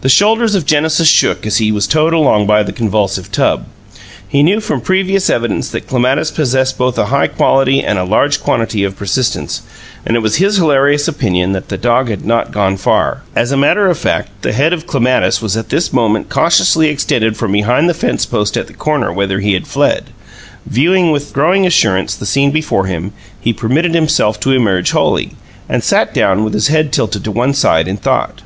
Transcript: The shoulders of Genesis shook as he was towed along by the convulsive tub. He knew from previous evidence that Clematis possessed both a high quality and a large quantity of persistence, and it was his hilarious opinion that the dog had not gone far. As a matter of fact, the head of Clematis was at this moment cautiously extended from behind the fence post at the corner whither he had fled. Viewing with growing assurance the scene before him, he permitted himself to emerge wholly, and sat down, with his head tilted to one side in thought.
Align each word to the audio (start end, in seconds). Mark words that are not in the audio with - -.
The 0.00 0.08
shoulders 0.08 0.54
of 0.54 0.64
Genesis 0.64 1.06
shook 1.06 1.44
as 1.46 1.58
he 1.58 1.70
was 1.70 1.86
towed 1.86 2.14
along 2.14 2.46
by 2.46 2.62
the 2.62 2.72
convulsive 2.72 3.30
tub. 3.30 3.66
He 4.26 4.42
knew 4.42 4.58
from 4.58 4.80
previous 4.80 5.28
evidence 5.28 5.68
that 5.68 5.86
Clematis 5.86 6.30
possessed 6.30 6.78
both 6.78 6.96
a 6.96 7.04
high 7.12 7.26
quality 7.26 7.84
and 7.84 7.98
a 7.98 8.04
large 8.04 8.42
quantity 8.42 8.84
of 8.84 8.96
persistence, 8.96 9.60
and 10.06 10.16
it 10.16 10.20
was 10.20 10.36
his 10.36 10.56
hilarious 10.56 11.08
opinion 11.08 11.52
that 11.52 11.68
the 11.68 11.76
dog 11.76 12.08
had 12.08 12.24
not 12.24 12.52
gone 12.52 12.78
far. 12.78 13.20
As 13.36 13.52
a 13.52 13.56
matter 13.58 13.86
of 13.86 13.98
fact, 13.98 14.30
the 14.40 14.54
head 14.54 14.72
of 14.72 14.86
Clematis 14.86 15.42
was 15.42 15.58
at 15.58 15.68
this 15.68 15.92
moment 15.92 16.30
cautiously 16.30 16.88
extended 16.88 17.36
from 17.36 17.52
behind 17.52 17.86
the 17.86 17.92
fence 17.92 18.24
post 18.24 18.56
at 18.56 18.66
the 18.66 18.72
corner 18.72 19.12
whither 19.12 19.40
he 19.40 19.52
had 19.52 19.66
fled. 19.66 20.04
Viewing 20.64 21.10
with 21.12 21.34
growing 21.34 21.66
assurance 21.66 22.14
the 22.14 22.24
scene 22.24 22.50
before 22.50 22.86
him, 22.86 23.12
he 23.38 23.52
permitted 23.52 23.94
himself 23.94 24.40
to 24.40 24.52
emerge 24.52 24.92
wholly, 24.92 25.32
and 25.68 25.84
sat 25.84 26.14
down, 26.14 26.44
with 26.44 26.54
his 26.54 26.68
head 26.68 26.90
tilted 26.94 27.24
to 27.24 27.30
one 27.30 27.52
side 27.52 27.86
in 27.86 27.98
thought. 27.98 28.40